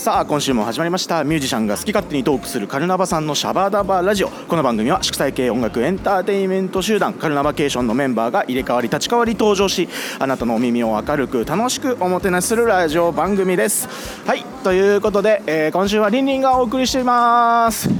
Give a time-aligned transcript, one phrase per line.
[0.00, 1.24] さあ今週も始まりました。
[1.24, 4.30] ミュージシャンが好き勝手にトークするカルナバさんのシャバダバラジオ。
[4.30, 7.12] この番組は祝祭系音楽エンターテインメント集団。
[7.12, 13.88] カルナバケーションのメンバーが入れ替わり立ち替わり登場しあなたのお耳を明るく楽しくおもてなしするラジオ番組です。
[14.26, 17.90] はいということで、えー今週はリンリンがお送りしています。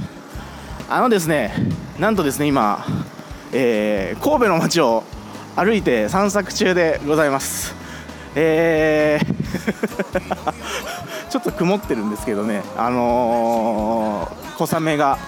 [0.88, 1.52] あのですね
[1.98, 2.82] なんとですね今、
[3.52, 5.04] えー神戸の街を
[5.54, 7.74] 歩いて散策中でございます。
[8.34, 9.40] えー
[11.30, 15.18] ちょっと曇ってるんですけどね、あのー小雨が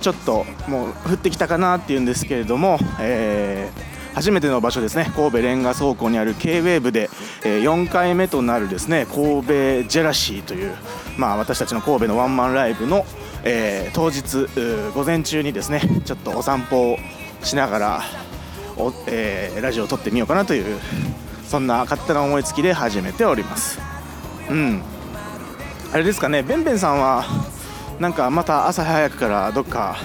[0.00, 5.12] ちょっともう降ってきたかなっていうんですけれども、えー初めての場所ですね。
[5.14, 7.08] 神戸レンガ倉庫にある K-WAVE で、
[7.44, 9.52] えー4回目となるですね神戸
[9.88, 10.74] ジェラシーという、
[11.16, 13.04] まあ、私たちの神戸のワンマンライブの、
[13.44, 14.48] えー当日
[14.94, 16.96] 午前中にですねちょっとお散歩を
[17.42, 18.02] しながら
[18.76, 20.80] お、えーラジオを撮ってみようかなという
[21.46, 23.78] そんな勝手な思いつきで始めております。
[24.50, 24.82] うん。
[25.92, 27.24] あれですかねベンベンさんは
[27.98, 29.96] なんかまた朝早くからどっか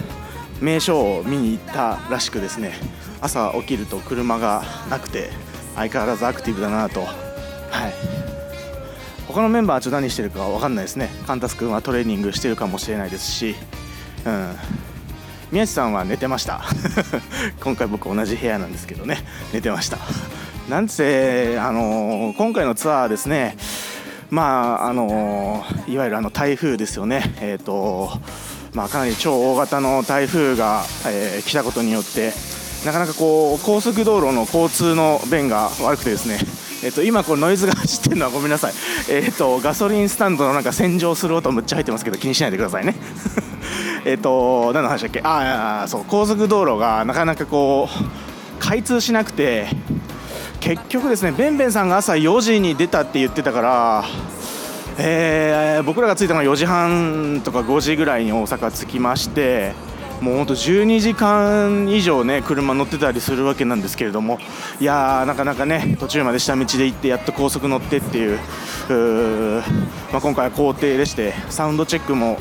[0.61, 2.73] 名所を見に行ったらしくですね
[3.21, 5.29] 朝起きると車がなくて
[5.75, 7.01] 相変わらずアクティブだなと。
[7.01, 7.93] はい。
[9.27, 11.09] 他のメンバーはちょっと何してるかわかんないですね。
[11.25, 13.55] カンタス君はトレーニングしてるかもしれないですし。
[14.25, 14.55] うん。
[15.51, 16.63] 宮地さんは寝てました。
[17.63, 19.23] 今回僕同じ部屋なんですけどね。
[19.53, 19.97] 寝てました。
[20.69, 23.57] なんせあのー今回のツアーですね
[24.33, 28.09] まああのいわゆるあの台風ですよね、えーと
[28.73, 32.33] まあ、かなり超大型の台風が、えー来たことによって
[32.83, 36.39] なかなかこう高速道路の交通の便が悪くてですね、
[36.83, 38.73] えー、と今こうノイズが走ってるのはごめんなさい、
[39.11, 42.95] えー、とガソリンスタンドのなんか洗浄する音むっちゃ入ってますけど気にしないでくださいね。
[44.03, 45.21] えっと何の話だっけ？
[45.21, 49.67] ああそう高速道路がなかなかこう開通しなくて
[50.63, 54.03] 結局ですねベンベンさんが朝4時に出たって言ってたから、
[54.97, 59.73] えー僕らが着いたのが4時半とか5時ぐらいに大阪着きまして
[60.21, 64.39] もうほんと12時間以上ね車乗ってたりするわけなんですけれども
[64.79, 68.39] いやーなかなかね途中まで下道で行ってやっと高速乗ってっていう
[70.13, 72.37] まあ、今回は工程でしてサウンドチェックも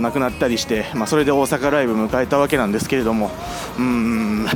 [0.00, 3.30] なくなったりして、まあ、それで大阪ライブ迎えたわけなんですけれども
[3.76, 4.46] うーん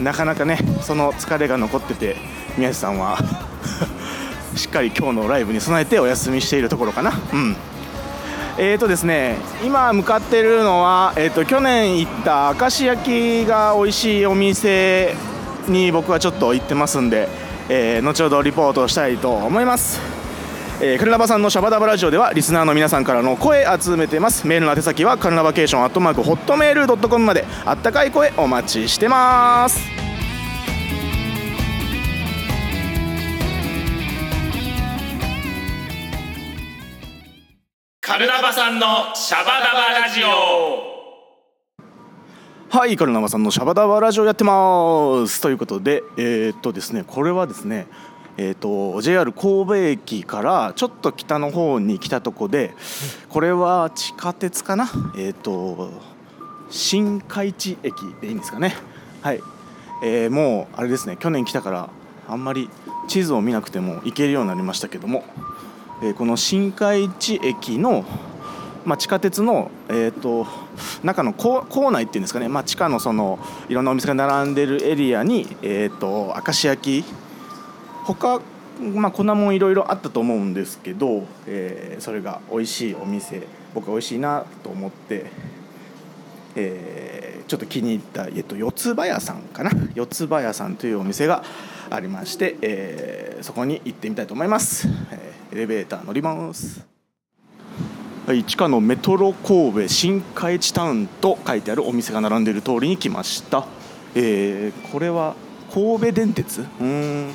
[0.00, 2.16] なかなかねその疲れが残ってて
[2.56, 3.18] 宮地さんは
[4.56, 7.12] しっかり今日のライブに備えてお休みしているところかな。
[7.32, 7.56] うん
[8.58, 15.14] えーとですね、今向かっているのは、えー、と去年行った明石焼きが美味しいお店
[15.68, 17.30] に僕はちょっと行ってますんで、
[17.70, 20.21] えー後ほどリポートしたいと思います。
[20.80, 24.46] えーカルナバさんのシャバダバラジオではリスナーの皆さんからの声集めてます。
[24.46, 27.44] メールの宛先はカルナバケーションアットマークホットメールドットコムまで。
[27.64, 29.80] あったかい声お待ちしてます。
[38.00, 40.92] カルナバさんのシャバダバラジオ。
[42.76, 45.40] はいカルナバさんのシャバダバラジオやってます。
[45.40, 47.86] ということでえーっとですねこれはですね
[48.36, 52.74] えー、と JR 神戸駅からちょっと北の方に来たとこで
[53.28, 54.88] これは地下鉄かな？
[55.16, 55.90] えー、と
[56.70, 58.74] 新海地駅でいいんですかね？
[59.20, 59.40] はい、
[60.02, 61.90] えーもうあれですね去年来たから
[62.28, 62.70] あんまり
[63.08, 65.24] 地図を見なくても行けるようになりましたけども、
[66.02, 68.04] えーこの新海地駅の
[68.84, 70.44] まあ、地下鉄の、えー、と
[71.04, 73.38] 中の構構内っていうんですかね、まあ、地下のその
[73.68, 77.04] いろんなお店が並んでるエリアに、えー、と明石焼き
[78.04, 78.40] 他
[78.80, 83.42] まあこんなもんいろいろあったと思うんですけど、えーそれが美味しいお店
[83.74, 85.26] 僕は美味しいなと思って、
[86.56, 89.70] えーちょっと気に入った、えっと、四つ葉屋さんかな？
[89.94, 91.44] 四つ葉屋さんというお店が
[91.90, 96.86] ありまして、えーそこに行ってみたいと思います、えーエレベーター乗ります。
[98.26, 103.66] はい、地下のメトロ神戸新海地タウンと書いてあるお店が並んでいる通りに来ました、
[104.14, 105.34] えーこれは
[105.72, 106.64] 神戸電鉄？
[106.80, 107.30] うん。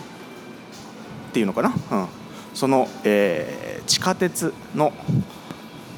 [1.28, 2.08] っていうのかな、うん、
[2.54, 4.92] その、えー地下鉄の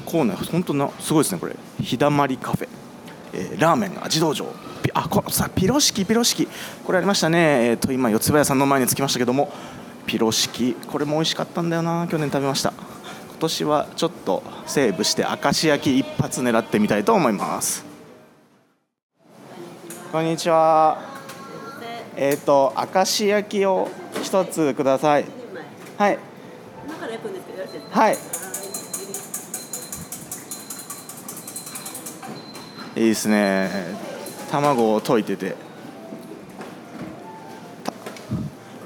[0.05, 1.55] 構内本当なすごいですねこれ。
[1.81, 2.67] 日だまりカフェ、
[3.33, 4.45] えーラーメン味道場
[4.93, 6.47] あこさピロシキピロシキ。
[6.85, 7.69] これありましたね。
[7.69, 9.51] えっ、と今四つ葉屋さんの前に着きましたけども。
[10.05, 12.07] ピロシキこれも美味しかったんだよな。
[12.09, 12.73] 去年食べました。
[13.29, 17.85] 今年はちょっとセーブして明石焼き一発狙ってみたいと思います。
[20.11, 20.97] こんにちは。
[22.15, 23.87] えっ、と明石焼きを
[24.29, 25.25] 一つください。
[25.97, 26.19] はい。
[26.85, 27.99] 今から焼くんですけどよろしいですか？
[27.99, 28.13] はい。
[33.01, 33.71] いいですね。
[34.51, 35.55] 卵を溶いてて。
[37.83, 37.91] た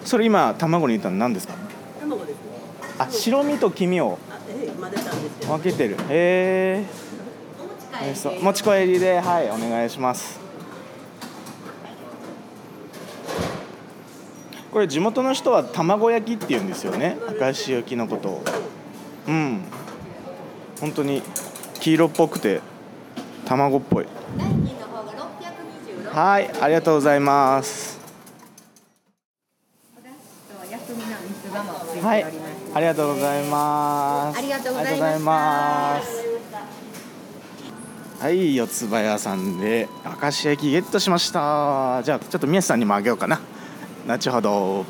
[0.06, 1.56] それ今卵に入れたの何ですか？
[2.00, 2.42] 卵ですね。
[2.98, 4.18] あ白身と黄身を
[5.46, 5.98] 分けてる。
[6.08, 7.04] へえ。
[8.42, 10.40] 持ち帰りではいお願いします
[14.74, 17.16] これ地元の人は卵焼きって言うんですよね。
[17.40, 18.30] 明石焼きのこと。
[18.30, 18.44] を
[19.28, 19.62] うん。
[20.82, 21.22] 本当に
[21.80, 22.60] 黄色っぽくて
[23.46, 24.08] 卵っぽい。
[24.36, 28.00] 代金の方が626はいありがとうございます。
[32.02, 32.26] はい
[32.74, 34.40] ありがとうございます。
[34.40, 36.24] ありがとうございましたありがとうございます。
[38.24, 39.88] はい四つ葉屋さんで
[40.20, 42.02] 明石焼きゲットしました。
[42.04, 43.40] じゃあちょっと宮地さんにもあげようかな
[44.06, 44.86] 後ほど。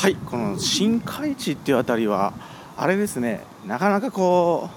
[0.00, 2.34] はいこの新海地っていうあたりは
[2.76, 4.68] あれですねなかなかこ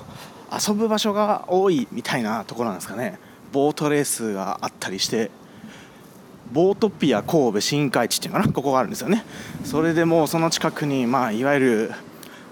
[0.50, 3.20] う遊ぶ場所が多いみたいなところなんですかね。
[3.52, 5.30] ボートレースがあったりして
[6.54, 9.26] ボートピア神戸新海地っていうのかなここがあるんですよね。
[9.66, 11.92] それでもうその近くにまあいわゆる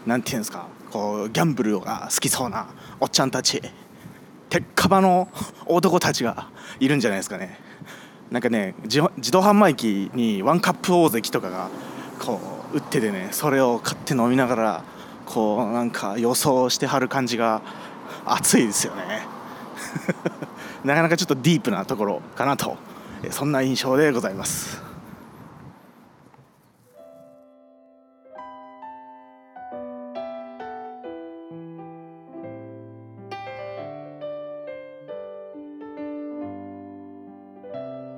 [0.06, 2.68] なんていうんですかこうギャンブルが好きそうな
[3.00, 3.62] おっちゃんたち
[4.50, 5.30] 鉄火場の
[5.66, 6.50] 男たちが
[6.80, 7.67] いるんじゃないですかね。
[8.31, 9.00] なんかね自
[9.31, 11.69] 動販売機にワンカップ大関とかが
[12.19, 12.39] こ
[12.74, 14.83] う売っててねそれを買って飲みながら
[15.25, 17.62] こうなんか予想してはる感じが
[18.25, 19.21] 熱いですよね。
[20.83, 22.77] なかなかちょっとディープなところかなと。
[23.31, 24.87] そんな印象でございます。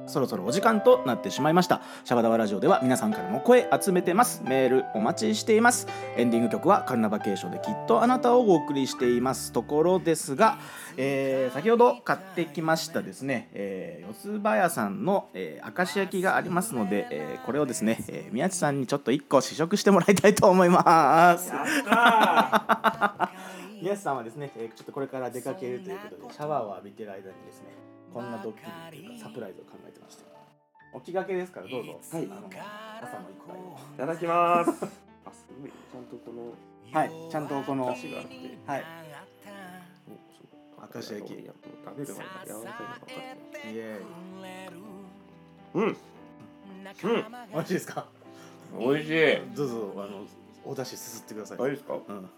[0.10, 1.82] そろそろお時間となってしまいました。
[2.04, 4.42] シャバダワラジオでは皆さんからの声集めてます。
[4.44, 5.88] メールお待ちしています。
[6.18, 10.58] エンディング曲はカルナバケーションできっとあなたをお送りしていますところですが、
[10.98, 21.52] えー先ほど買ってきましたですね、えー四つ葉屋さんの、えー明石焼きがありますので、えーこれをですね、えー宮地さんにちょっと一個試食してもらいたいと思います。
[23.82, 27.68] 宮地さんはですね、えーちょっとこれから出かけるということでシャワーを浴びてる間にですね
[28.14, 30.24] こんなドッキリっていうかサプライズを考えてました
[30.94, 32.50] お気がけですからどうぞ、はい、あの
[33.02, 34.72] 朝の一杯をいただきます。
[35.26, 35.70] あ、すごい。
[35.70, 36.54] ちゃんとこの
[36.92, 38.34] はいちゃんとこの出汁があって。
[38.66, 38.84] はい
[40.08, 43.06] おそう明石焼きいやもう食べる前に柔らかいのが分かっ
[43.62, 44.00] てイエ
[45.76, 45.84] うん。
[45.84, 45.90] うん。
[45.90, 45.96] ーイ
[47.54, 48.06] 美味しいですか？
[48.80, 49.56] 美味しい。
[49.56, 50.26] どうぞあの
[50.66, 51.94] お出汁すすってくださいあいいですか？
[51.94, 52.30] うん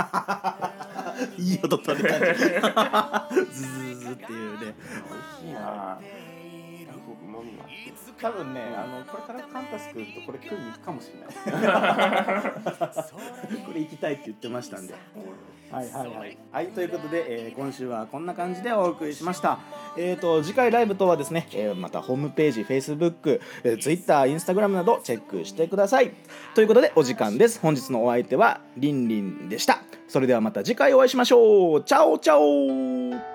[1.38, 2.44] いい音取れたねズ
[3.62, 4.60] ズズズっていうね。
[4.60, 4.74] 美味
[5.48, 6.00] しいな。
[6.00, 6.04] す
[7.06, 7.74] ごく旨味があって。
[8.20, 11.28] 多分ねあのこれからカンタス君とこれ食いに行くかもしれない。
[13.64, 14.94] これ行きたいって言ってましたんで。
[15.70, 19.60] はいはいはい、はい、ということで、えー今週はこんな感じでお送りしました。
[19.96, 26.12] えー、と次回ライブとはですね、えーまたホームページ Facebook、えー、Twitter、Instagram などチェックしてください。
[26.54, 27.60] ということでお時間です。
[27.60, 31.84] 本日のお相手はりんりんでしたそれではまた次回お会いしましょう。
[31.84, 33.29] チャオチャオ。